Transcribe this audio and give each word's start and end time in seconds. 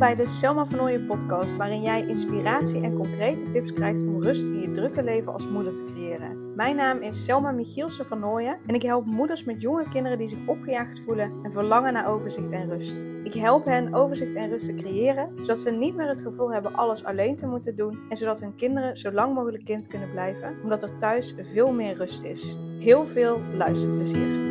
bij 0.00 0.14
de 0.14 0.26
Selma 0.26 0.66
van 0.66 1.06
podcast, 1.06 1.56
waarin 1.56 1.82
jij 1.82 2.06
inspiratie 2.06 2.82
en 2.82 2.94
concrete 2.94 3.48
tips 3.48 3.72
krijgt 3.72 4.02
om 4.02 4.22
rust 4.22 4.46
in 4.46 4.60
je 4.60 4.70
drukke 4.70 5.02
leven 5.02 5.32
als 5.32 5.48
moeder 5.48 5.74
te 5.74 5.84
creëren. 5.84 6.54
Mijn 6.54 6.76
naam 6.76 7.00
is 7.00 7.24
Selma 7.24 7.50
Michielsen 7.50 8.06
van 8.06 8.38
en 8.66 8.74
ik 8.74 8.82
help 8.82 9.06
moeders 9.06 9.44
met 9.44 9.62
jonge 9.62 9.88
kinderen 9.88 10.18
die 10.18 10.26
zich 10.26 10.46
opgejaagd 10.46 11.00
voelen 11.00 11.32
en 11.42 11.52
verlangen 11.52 11.92
naar 11.92 12.08
overzicht 12.08 12.52
en 12.52 12.68
rust. 12.70 13.06
Ik 13.24 13.34
help 13.34 13.64
hen 13.64 13.94
overzicht 13.94 14.34
en 14.34 14.48
rust 14.48 14.64
te 14.64 14.74
creëren, 14.74 15.32
zodat 15.36 15.58
ze 15.58 15.70
niet 15.70 15.96
meer 15.96 16.08
het 16.08 16.20
gevoel 16.20 16.52
hebben 16.52 16.74
alles 16.74 17.04
alleen 17.04 17.36
te 17.36 17.46
moeten 17.46 17.76
doen 17.76 17.98
en 18.08 18.16
zodat 18.16 18.40
hun 18.40 18.54
kinderen 18.54 18.96
zo 18.96 19.12
lang 19.12 19.34
mogelijk 19.34 19.64
kind 19.64 19.86
kunnen 19.86 20.10
blijven, 20.10 20.56
omdat 20.62 20.82
er 20.82 20.96
thuis 20.96 21.34
veel 21.40 21.72
meer 21.72 21.94
rust 21.94 22.24
is. 22.24 22.56
Heel 22.78 23.06
veel 23.06 23.40
luisterplezier. 23.52 24.49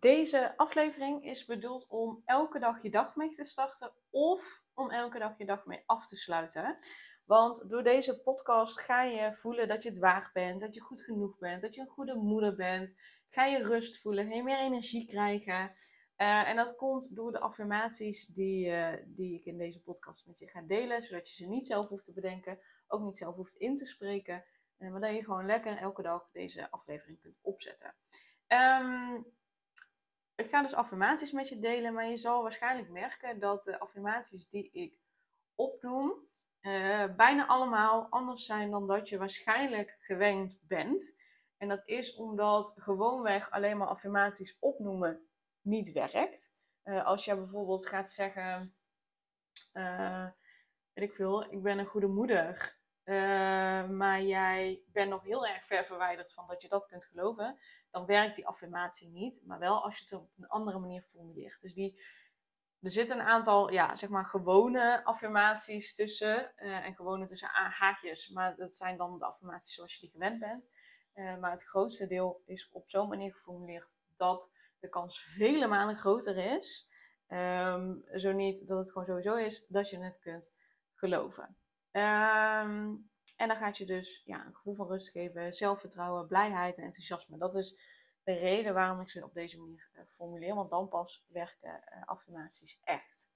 Deze 0.00 0.56
aflevering 0.56 1.24
is 1.24 1.44
bedoeld 1.44 1.86
om 1.88 2.22
elke 2.24 2.58
dag 2.58 2.82
je 2.82 2.90
dag 2.90 3.16
mee 3.16 3.30
te 3.34 3.44
starten 3.44 3.92
of 4.10 4.64
om 4.74 4.90
elke 4.90 5.18
dag 5.18 5.38
je 5.38 5.46
dag 5.46 5.66
mee 5.66 5.82
af 5.86 6.06
te 6.08 6.16
sluiten. 6.16 6.78
Want 7.24 7.70
door 7.70 7.82
deze 7.82 8.22
podcast 8.22 8.80
ga 8.80 9.02
je 9.02 9.34
voelen 9.34 9.68
dat 9.68 9.82
je 9.82 9.98
waard 9.98 10.32
bent, 10.32 10.60
dat 10.60 10.74
je 10.74 10.80
goed 10.80 11.00
genoeg 11.00 11.38
bent, 11.38 11.62
dat 11.62 11.74
je 11.74 11.80
een 11.80 11.86
goede 11.86 12.14
moeder 12.14 12.54
bent. 12.54 12.98
Ga 13.28 13.44
je 13.44 13.62
rust 13.62 14.00
voelen, 14.00 14.28
ga 14.28 14.34
je 14.34 14.42
meer 14.42 14.58
energie 14.58 15.06
krijgen. 15.06 15.72
Uh, 16.16 16.48
en 16.48 16.56
dat 16.56 16.76
komt 16.76 17.16
door 17.16 17.32
de 17.32 17.40
affirmaties 17.40 18.26
die, 18.26 18.66
uh, 18.66 18.92
die 19.06 19.34
ik 19.34 19.44
in 19.44 19.58
deze 19.58 19.82
podcast 19.82 20.26
met 20.26 20.38
je 20.38 20.48
ga 20.48 20.62
delen, 20.62 21.02
zodat 21.02 21.28
je 21.28 21.34
ze 21.34 21.48
niet 21.48 21.66
zelf 21.66 21.88
hoeft 21.88 22.04
te 22.04 22.12
bedenken, 22.12 22.58
ook 22.86 23.02
niet 23.02 23.16
zelf 23.16 23.34
hoeft 23.34 23.54
in 23.54 23.76
te 23.76 23.84
spreken, 23.84 24.44
maar 24.78 25.00
dat 25.00 25.14
je 25.14 25.24
gewoon 25.24 25.46
lekker 25.46 25.76
elke 25.76 26.02
dag 26.02 26.28
deze 26.32 26.70
aflevering 26.70 27.20
kunt 27.20 27.38
opzetten. 27.40 27.94
Um, 28.48 29.26
ik 30.44 30.50
ga 30.50 30.62
dus 30.62 30.74
affirmaties 30.74 31.32
met 31.32 31.48
je 31.48 31.58
delen, 31.58 31.92
maar 31.92 32.08
je 32.08 32.16
zal 32.16 32.42
waarschijnlijk 32.42 32.88
merken 32.88 33.38
dat 33.38 33.64
de 33.64 33.78
affirmaties 33.78 34.48
die 34.48 34.70
ik 34.72 34.98
opnoem, 35.54 36.12
uh, 36.60 37.14
bijna 37.16 37.46
allemaal 37.46 38.06
anders 38.10 38.44
zijn 38.44 38.70
dan 38.70 38.86
dat 38.86 39.08
je 39.08 39.18
waarschijnlijk 39.18 39.96
gewend 40.00 40.58
bent. 40.60 41.14
En 41.56 41.68
dat 41.68 41.82
is 41.84 42.14
omdat 42.14 42.74
gewoonweg 42.78 43.50
alleen 43.50 43.76
maar 43.76 43.88
affirmaties 43.88 44.56
opnoemen 44.58 45.26
niet 45.60 45.92
werkt. 45.92 46.52
Uh, 46.84 47.04
als 47.04 47.24
je 47.24 47.36
bijvoorbeeld 47.36 47.86
gaat 47.86 48.10
zeggen, 48.10 48.74
uh, 49.72 50.26
weet 50.92 51.08
ik 51.08 51.14
veel, 51.14 51.52
ik 51.52 51.62
ben 51.62 51.78
een 51.78 51.86
goede 51.86 52.06
moeder. 52.06 52.80
Uh, 53.04 53.88
maar 53.88 54.22
jij 54.22 54.82
bent 54.86 55.10
nog 55.10 55.22
heel 55.22 55.46
erg 55.46 55.66
ver 55.66 55.84
verwijderd 55.84 56.32
van 56.32 56.46
dat 56.46 56.62
je 56.62 56.68
dat 56.68 56.86
kunt 56.86 57.04
geloven, 57.04 57.58
dan 57.90 58.06
werkt 58.06 58.36
die 58.36 58.46
affirmatie 58.46 59.08
niet. 59.08 59.42
Maar 59.44 59.58
wel 59.58 59.84
als 59.84 59.98
je 59.98 60.04
het 60.04 60.12
op 60.12 60.30
een 60.36 60.48
andere 60.48 60.78
manier 60.78 61.02
formuleert. 61.02 61.60
Dus 61.60 61.74
die, 61.74 62.00
er 62.80 62.90
zitten 62.90 63.18
een 63.18 63.26
aantal, 63.26 63.70
ja, 63.70 63.96
zeg 63.96 64.10
maar, 64.10 64.24
gewone 64.24 65.04
affirmaties 65.04 65.94
tussen. 65.94 66.52
Uh, 66.56 66.86
en 66.86 66.94
gewone 66.94 67.26
tussen 67.26 67.48
haakjes. 67.52 68.28
Maar 68.28 68.56
dat 68.56 68.76
zijn 68.76 68.96
dan 68.96 69.18
de 69.18 69.24
affirmaties 69.24 69.74
zoals 69.74 69.94
je 69.94 70.00
die 70.00 70.10
gewend 70.10 70.38
bent. 70.38 70.64
Uh, 71.14 71.36
maar 71.36 71.50
het 71.50 71.64
grootste 71.64 72.06
deel 72.06 72.42
is 72.46 72.70
op 72.70 72.90
zo'n 72.90 73.08
manier 73.08 73.32
geformuleerd 73.32 73.96
dat 74.16 74.52
de 74.80 74.88
kans 74.88 75.22
vele 75.22 75.66
malen 75.66 75.96
groter 75.96 76.56
is. 76.56 76.88
Um, 77.28 78.04
zo 78.14 78.32
niet 78.32 78.68
dat 78.68 78.78
het 78.78 78.90
gewoon 78.90 79.06
sowieso 79.06 79.34
is 79.34 79.66
dat 79.68 79.90
je 79.90 79.98
het 79.98 80.18
kunt 80.18 80.54
geloven. 80.94 81.56
Um, 81.92 83.10
en 83.36 83.48
dan 83.48 83.56
gaat 83.56 83.78
je 83.78 83.86
dus 83.86 84.22
ja, 84.24 84.46
een 84.46 84.54
gevoel 84.54 84.74
van 84.74 84.86
rust 84.86 85.10
geven, 85.10 85.52
zelfvertrouwen, 85.52 86.26
blijheid 86.26 86.76
en 86.76 86.84
enthousiasme. 86.84 87.38
Dat 87.38 87.54
is 87.54 87.80
de 88.22 88.32
reden 88.32 88.74
waarom 88.74 89.00
ik 89.00 89.10
ze 89.10 89.24
op 89.24 89.34
deze 89.34 89.58
manier 89.58 89.90
uh, 89.94 90.02
formuleer. 90.06 90.54
Want 90.54 90.70
dan 90.70 90.88
pas 90.88 91.24
werken 91.28 91.82
uh, 91.94 92.02
affirmaties 92.04 92.80
echt. 92.84 93.30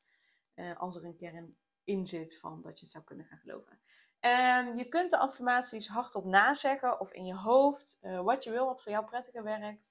Uh, 0.54 0.80
als 0.80 0.96
er 0.96 1.04
een 1.04 1.16
kern 1.16 1.56
in 1.84 2.06
zit 2.06 2.38
van 2.38 2.62
dat 2.62 2.78
je 2.78 2.84
het 2.84 2.94
zou 2.94 3.04
kunnen 3.04 3.26
gaan 3.26 3.38
geloven. 3.38 3.80
Um, 4.20 4.78
je 4.78 4.86
kunt 4.88 5.10
de 5.10 5.18
affirmaties 5.18 5.88
hardop 5.88 6.24
nazeggen 6.24 7.00
of 7.00 7.12
in 7.12 7.24
je 7.24 7.36
hoofd. 7.36 7.98
wat 8.00 8.44
je 8.44 8.50
wil, 8.50 8.66
wat 8.66 8.82
voor 8.82 8.92
jou 8.92 9.04
prettiger 9.04 9.42
werkt. 9.42 9.90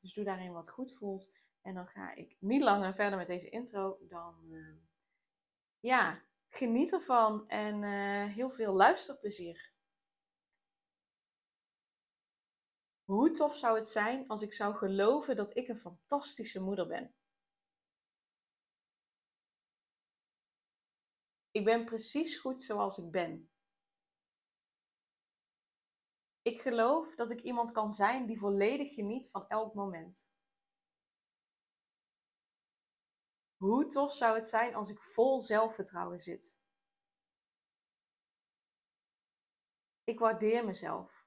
dus 0.00 0.12
doe 0.12 0.24
daarin 0.24 0.52
wat 0.52 0.70
goed 0.70 0.92
voelt. 0.92 1.30
En 1.62 1.74
dan 1.74 1.86
ga 1.86 2.14
ik 2.14 2.36
niet 2.40 2.62
langer 2.62 2.94
verder 2.94 3.18
met 3.18 3.26
deze 3.26 3.48
intro. 3.48 3.98
Dan 4.08 4.34
ja, 5.80 6.22
Geniet 6.56 6.92
ervan 6.92 7.48
en 7.48 7.82
uh, 7.82 8.34
heel 8.34 8.50
veel 8.50 8.72
luisterplezier. 8.72 9.72
Hoe 13.04 13.30
tof 13.32 13.56
zou 13.56 13.76
het 13.76 13.88
zijn 13.88 14.28
als 14.28 14.42
ik 14.42 14.52
zou 14.52 14.74
geloven 14.74 15.36
dat 15.36 15.56
ik 15.56 15.68
een 15.68 15.78
fantastische 15.78 16.60
moeder 16.60 16.86
ben? 16.86 17.14
Ik 21.50 21.64
ben 21.64 21.84
precies 21.84 22.38
goed 22.38 22.62
zoals 22.62 22.98
ik 22.98 23.10
ben. 23.10 23.50
Ik 26.42 26.60
geloof 26.60 27.14
dat 27.14 27.30
ik 27.30 27.40
iemand 27.40 27.72
kan 27.72 27.92
zijn 27.92 28.26
die 28.26 28.38
volledig 28.38 28.94
geniet 28.94 29.30
van 29.30 29.48
elk 29.48 29.74
moment. 29.74 30.28
Hoe 33.56 33.86
tof 33.86 34.12
zou 34.14 34.36
het 34.36 34.48
zijn 34.48 34.74
als 34.74 34.88
ik 34.88 35.02
vol 35.02 35.42
zelfvertrouwen 35.42 36.20
zit? 36.20 36.60
Ik 40.04 40.18
waardeer 40.18 40.64
mezelf. 40.64 41.26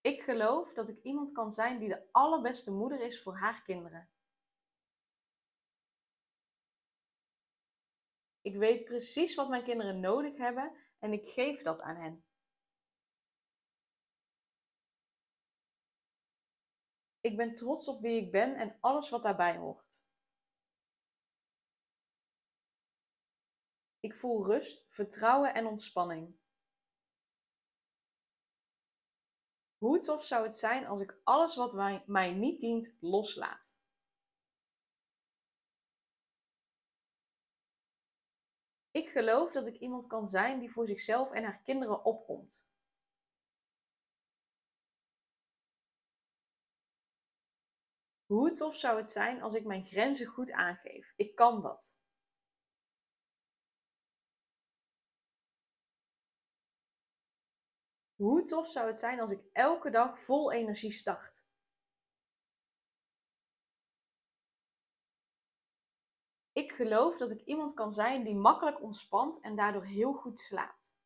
Ik 0.00 0.22
geloof 0.22 0.72
dat 0.72 0.88
ik 0.88 1.02
iemand 1.02 1.32
kan 1.32 1.50
zijn 1.50 1.78
die 1.78 1.88
de 1.88 2.08
allerbeste 2.12 2.70
moeder 2.72 3.00
is 3.00 3.22
voor 3.22 3.36
haar 3.36 3.62
kinderen. 3.62 4.10
Ik 8.40 8.56
weet 8.56 8.84
precies 8.84 9.34
wat 9.34 9.48
mijn 9.48 9.64
kinderen 9.64 10.00
nodig 10.00 10.36
hebben 10.36 10.76
en 10.98 11.12
ik 11.12 11.28
geef 11.28 11.62
dat 11.62 11.80
aan 11.80 11.96
hen. 11.96 12.27
Ik 17.20 17.36
ben 17.36 17.54
trots 17.54 17.88
op 17.88 18.00
wie 18.00 18.20
ik 18.22 18.32
ben 18.32 18.56
en 18.56 18.76
alles 18.80 19.10
wat 19.10 19.22
daarbij 19.22 19.56
hoort. 19.56 20.06
Ik 24.00 24.14
voel 24.14 24.46
rust, 24.46 24.86
vertrouwen 24.88 25.54
en 25.54 25.66
ontspanning. 25.66 26.36
Hoe 29.78 30.00
tof 30.00 30.24
zou 30.24 30.46
het 30.46 30.56
zijn 30.56 30.86
als 30.86 31.00
ik 31.00 31.20
alles 31.24 31.56
wat 31.56 32.04
mij, 32.06 32.32
niet 32.32 32.60
dient 32.60 32.96
loslaat? 33.00 33.78
Ik 38.90 39.08
geloof 39.08 39.52
dat 39.52 39.66
ik 39.66 39.76
iemand 39.76 40.06
kan 40.06 40.28
zijn 40.28 40.58
die 40.58 40.70
voor 40.70 40.86
zichzelf 40.86 41.32
en 41.32 41.44
haar 41.44 41.62
kinderen 41.62 42.04
opkomt. 42.04 42.67
Hoe 48.28 48.52
tof 48.52 48.76
zou 48.76 48.96
het 48.96 49.08
zijn 49.08 49.42
als 49.42 49.54
ik 49.54 49.64
mijn 49.64 49.84
grenzen 49.84 50.26
goed 50.26 50.52
aangeef? 50.52 51.12
Ik 51.16 51.34
kan 51.34 51.62
dat. 51.62 51.96
Hoe 58.14 58.44
tof 58.44 58.70
zou 58.70 58.86
het 58.86 58.98
zijn 58.98 59.20
als 59.20 59.30
ik 59.30 59.40
elke 59.52 59.90
dag 59.90 60.20
vol 60.20 60.52
energie 60.52 60.92
start? 60.92 61.46
Ik 66.52 66.72
geloof 66.72 67.16
dat 67.16 67.30
ik 67.30 67.44
iemand 67.44 67.74
kan 67.74 67.92
zijn 67.92 68.24
die 68.24 68.36
makkelijk 68.36 68.82
ontspant 68.82 69.40
en 69.40 69.56
daardoor 69.56 69.84
heel 69.84 70.12
goed 70.12 70.40
slaapt. 70.40 70.97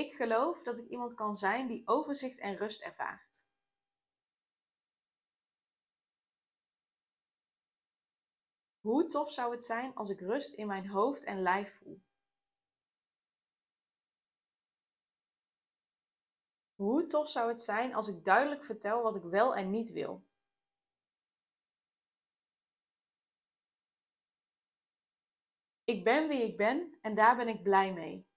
Ik 0.00 0.12
geloof 0.14 0.62
dat 0.62 0.78
ik 0.78 0.88
iemand 0.88 1.14
kan 1.14 1.36
zijn 1.36 1.66
die 1.66 1.82
overzicht 1.84 2.38
en 2.38 2.56
rust 2.56 2.82
ervaart. 2.82 3.46
Hoe 8.80 9.06
tof 9.06 9.32
zou 9.32 9.52
het 9.52 9.64
zijn 9.64 9.94
als 9.94 10.10
ik 10.10 10.20
rust 10.20 10.54
in 10.54 10.66
mijn 10.66 10.88
hoofd 10.88 11.24
en 11.24 11.42
lijf 11.42 11.76
voel? 11.76 12.02
Hoe 16.74 17.06
tof 17.06 17.28
zou 17.30 17.48
het 17.48 17.60
zijn 17.60 17.94
als 17.94 18.08
ik 18.08 18.24
duidelijk 18.24 18.64
vertel 18.64 19.02
wat 19.02 19.16
ik 19.16 19.22
wel 19.22 19.54
en 19.54 19.70
niet 19.70 19.90
wil? 19.90 20.24
Ik 25.84 26.04
ben 26.04 26.28
wie 26.28 26.42
ik 26.42 26.56
ben 26.56 26.98
en 27.00 27.14
daar 27.14 27.36
ben 27.36 27.48
ik 27.48 27.62
blij 27.62 27.92
mee. 27.92 28.29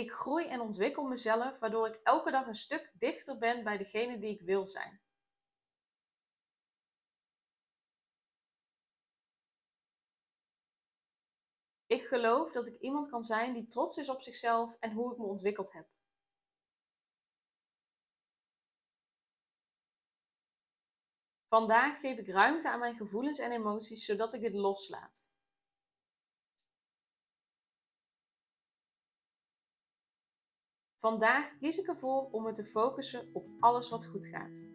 Ik 0.00 0.12
groei 0.12 0.46
en 0.48 0.60
ontwikkel 0.60 1.04
mezelf, 1.04 1.58
waardoor 1.58 1.86
ik 1.88 2.00
elke 2.02 2.30
dag 2.30 2.46
een 2.46 2.54
stuk 2.54 2.92
dichter 2.94 3.38
ben 3.38 3.64
bij 3.64 3.76
degene 3.76 4.18
die 4.18 4.30
ik 4.30 4.40
wil 4.40 4.66
zijn. 4.66 5.00
Ik 11.86 12.02
geloof 12.02 12.52
dat 12.52 12.66
ik 12.66 12.80
iemand 12.80 13.08
kan 13.08 13.22
zijn 13.22 13.52
die 13.52 13.66
trots 13.66 13.96
is 13.96 14.08
op 14.08 14.20
zichzelf 14.22 14.76
en 14.78 14.92
hoe 14.92 15.12
ik 15.12 15.18
me 15.18 15.24
ontwikkeld 15.24 15.72
heb. 15.72 15.88
Vandaag 21.48 22.00
geef 22.00 22.18
ik 22.18 22.28
ruimte 22.28 22.70
aan 22.70 22.78
mijn 22.78 22.96
gevoelens 22.96 23.38
en 23.38 23.52
emoties 23.52 24.04
zodat 24.04 24.34
ik 24.34 24.40
dit 24.40 24.54
loslaat. 24.54 25.29
Vandaag 31.00 31.56
kies 31.58 31.78
ik 31.78 31.86
ervoor 31.86 32.28
om 32.30 32.42
me 32.42 32.52
te 32.52 32.64
focussen 32.64 33.28
op 33.32 33.46
alles 33.60 33.90
wat 33.90 34.06
goed 34.06 34.26
gaat. 34.26 34.68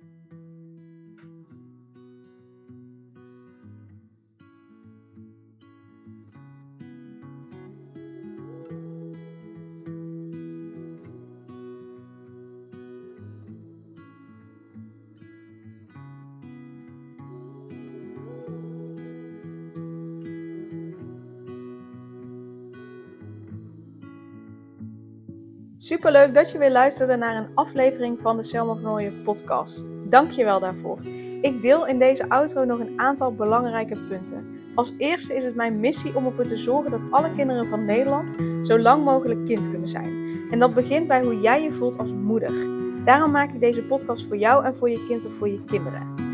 Superleuk 25.86 26.34
dat 26.34 26.52
je 26.52 26.58
weer 26.58 26.72
luisterde 26.72 27.16
naar 27.16 27.36
een 27.36 27.50
aflevering 27.56 28.22
van 28.22 28.38
de 28.38 28.44
Selma 28.44 28.76
van 28.76 28.92
Ooyen 28.92 29.22
podcast. 29.24 29.90
Dank 30.10 30.32
je 30.32 30.44
wel 30.44 30.60
daarvoor. 30.60 31.00
Ik 31.42 31.62
deel 31.62 31.88
in 31.88 32.00
deze 32.00 32.30
outro 32.30 32.64
nog 32.64 32.80
een 32.80 33.00
aantal 33.00 33.34
belangrijke 33.34 33.98
punten. 34.10 34.46
Als 34.76 34.94
eerste 34.98 35.36
is 35.36 35.44
het 35.44 35.56
mijn 35.56 35.80
missie 35.80 36.16
om 36.16 36.26
ervoor 36.26 36.46
te 36.46 36.56
zorgen 36.56 36.92
dat 36.92 37.06
alle 37.12 37.32
kinderen 37.32 37.68
van 37.68 37.86
Nederland 37.86 38.34
zo 38.62 38.80
lang 38.80 39.04
mogelijk 39.04 39.46
kind 39.46 39.70
kunnen 39.70 39.88
zijn. 39.88 40.48
En 40.52 40.60
dat 40.60 40.74
begint 40.74 41.08
bij 41.08 41.22
hoe 41.22 41.40
jij 41.40 41.64
je 41.64 41.72
voelt 41.72 41.98
als 41.98 42.14
moeder. 42.14 42.68
Daarom 43.06 43.32
maak 43.32 43.54
ik 43.54 43.60
deze 43.60 43.84
podcast 43.84 44.28
voor 44.28 44.38
jou 44.38 44.66
en 44.66 44.76
voor 44.76 44.90
je 44.90 45.06
kind 45.06 45.26
of 45.26 45.34
voor 45.34 45.50
je 45.50 45.64
kinderen. 45.64 46.26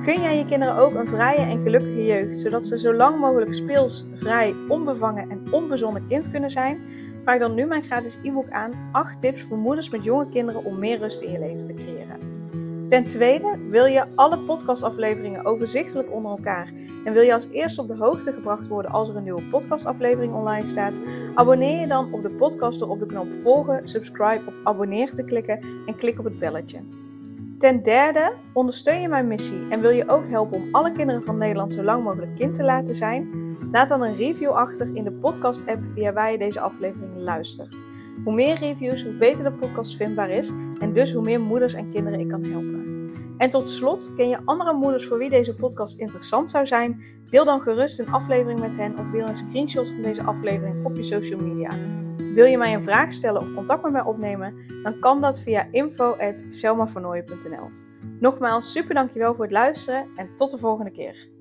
Gun 0.00 0.20
jij 0.20 0.36
je 0.36 0.44
kinderen 0.44 0.76
ook 0.76 0.94
een 0.94 1.08
vrije 1.08 1.40
en 1.40 1.58
gelukkige 1.58 2.04
jeugd, 2.04 2.36
zodat 2.36 2.64
ze 2.64 2.78
zo 2.78 2.94
lang 2.94 3.18
mogelijk 3.18 3.54
speels, 3.54 4.06
vrij, 4.14 4.54
onbevangen 4.68 5.30
en 5.30 5.42
onbezonnen 5.50 6.06
kind 6.06 6.28
kunnen 6.30 6.50
zijn? 6.50 6.80
Vraag 7.22 7.38
dan 7.38 7.54
nu 7.54 7.66
mijn 7.66 7.82
gratis 7.82 8.18
e-book 8.22 8.50
aan 8.50 8.88
8 8.92 9.20
tips 9.20 9.42
voor 9.42 9.58
moeders 9.58 9.90
met 9.90 10.04
jonge 10.04 10.28
kinderen 10.28 10.64
om 10.64 10.78
meer 10.78 10.98
rust 10.98 11.20
in 11.20 11.32
je 11.32 11.38
leven 11.38 11.66
te 11.66 11.74
creëren. 11.74 12.28
Ten 12.88 13.04
tweede, 13.04 13.58
wil 13.68 13.84
je 13.84 14.06
alle 14.14 14.38
podcastafleveringen 14.38 15.44
overzichtelijk 15.44 16.12
onder 16.12 16.30
elkaar 16.30 16.72
en 17.04 17.12
wil 17.12 17.22
je 17.22 17.34
als 17.34 17.48
eerste 17.50 17.80
op 17.80 17.88
de 17.88 17.96
hoogte 17.96 18.32
gebracht 18.32 18.68
worden 18.68 18.90
als 18.90 19.08
er 19.08 19.16
een 19.16 19.22
nieuwe 19.22 19.42
podcastaflevering 19.42 20.34
online 20.34 20.66
staat? 20.66 21.00
Abonneer 21.34 21.80
je 21.80 21.86
dan 21.86 22.12
op 22.12 22.22
de 22.22 22.30
podcast 22.30 22.78
door 22.78 22.88
op 22.88 22.98
de 22.98 23.06
knop 23.06 23.34
volgen, 23.34 23.86
subscribe 23.86 24.42
of 24.46 24.60
abonneer 24.64 25.12
te 25.12 25.24
klikken 25.24 25.60
en 25.86 25.96
klik 25.96 26.18
op 26.18 26.24
het 26.24 26.38
belletje. 26.38 26.80
Ten 27.58 27.82
derde, 27.82 28.32
ondersteun 28.52 29.00
je 29.00 29.08
mijn 29.08 29.26
missie 29.26 29.68
en 29.68 29.80
wil 29.80 29.90
je 29.90 30.08
ook 30.08 30.28
helpen 30.28 30.56
om 30.56 30.68
alle 30.72 30.92
kinderen 30.92 31.22
van 31.22 31.38
Nederland 31.38 31.72
zo 31.72 31.82
lang 31.82 32.04
mogelijk 32.04 32.34
kind 32.34 32.54
te 32.54 32.64
laten 32.64 32.94
zijn? 32.94 33.39
Laat 33.72 33.88
dan 33.88 34.02
een 34.02 34.14
review 34.14 34.50
achter 34.50 34.94
in 34.94 35.04
de 35.04 35.12
podcast-app 35.12 35.86
via 35.86 36.12
waar 36.12 36.32
je 36.32 36.38
deze 36.38 36.60
aflevering 36.60 37.16
luistert. 37.16 37.84
Hoe 38.24 38.34
meer 38.34 38.58
reviews, 38.58 39.04
hoe 39.04 39.16
beter 39.16 39.44
de 39.44 39.52
podcast 39.52 39.96
vindbaar 39.96 40.30
is 40.30 40.50
en 40.78 40.92
dus 40.92 41.12
hoe 41.12 41.22
meer 41.22 41.40
moeders 41.40 41.74
en 41.74 41.90
kinderen 41.90 42.20
ik 42.20 42.28
kan 42.28 42.44
helpen. 42.44 43.10
En 43.38 43.50
tot 43.50 43.70
slot, 43.70 44.14
ken 44.14 44.28
je 44.28 44.40
andere 44.44 44.72
moeders 44.72 45.06
voor 45.06 45.18
wie 45.18 45.30
deze 45.30 45.54
podcast 45.54 45.98
interessant 45.98 46.50
zou 46.50 46.66
zijn? 46.66 47.02
Deel 47.30 47.44
dan 47.44 47.60
gerust 47.60 47.98
een 47.98 48.10
aflevering 48.10 48.60
met 48.60 48.76
hen 48.76 48.98
of 48.98 49.10
deel 49.10 49.26
een 49.26 49.36
screenshot 49.36 49.88
van 49.88 50.02
deze 50.02 50.22
aflevering 50.22 50.84
op 50.84 50.96
je 50.96 51.02
social 51.02 51.40
media. 51.40 51.70
Wil 52.16 52.44
je 52.44 52.58
mij 52.58 52.74
een 52.74 52.82
vraag 52.82 53.12
stellen 53.12 53.40
of 53.40 53.54
contact 53.54 53.82
met 53.82 53.92
mij 53.92 54.04
opnemen? 54.04 54.54
Dan 54.82 54.98
kan 54.98 55.20
dat 55.20 55.40
via 55.40 55.66
info.selmavernooien.nl 55.70 57.70
Nogmaals, 58.20 58.72
super 58.72 58.94
dankjewel 58.94 59.34
voor 59.34 59.44
het 59.44 59.54
luisteren 59.54 60.06
en 60.16 60.34
tot 60.34 60.50
de 60.50 60.58
volgende 60.58 60.90
keer. 60.90 61.39